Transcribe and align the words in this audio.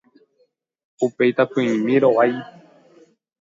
upe 1.05 1.23
itapỹimi 1.31 1.95
rovái 2.03 2.31